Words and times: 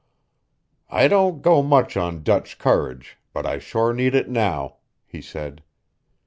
"I 0.89 1.07
don't 1.07 1.43
go 1.43 1.61
much 1.61 1.95
on 1.95 2.23
Dutch 2.23 2.57
courage, 2.57 3.19
but 3.33 3.45
I 3.45 3.59
sure 3.59 3.93
need 3.93 4.15
it 4.15 4.27
now," 4.27 4.77
he 5.05 5.21
said. 5.21 5.61